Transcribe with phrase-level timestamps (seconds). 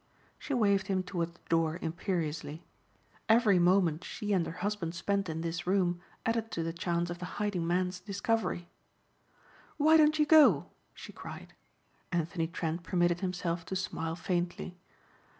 [0.39, 2.63] She waved him toward the door imperiously.
[3.29, 7.19] Every moment she and her husband spent in this room added to the chance of
[7.19, 8.67] the hiding man's discovery.
[9.77, 11.53] "Why don't you go?" she cried.
[12.11, 14.75] Anthony Trent permitted himself to smile faintly.